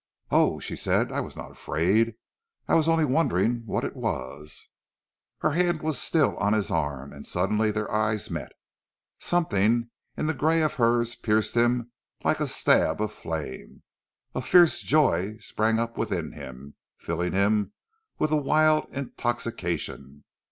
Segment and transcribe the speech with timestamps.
[0.31, 2.15] "Oh," she said, "I am not afraid,
[2.67, 4.67] I was only wondering what it was."
[5.41, 8.53] Her hand was still on his arm, and suddenly their eyes met.
[9.19, 11.91] Something in the grey of hers pierced him
[12.23, 13.83] like a stab of flame.
[14.33, 17.73] A fierce joy sprang up within him, filling him
[18.17, 20.23] with a wild intoxication.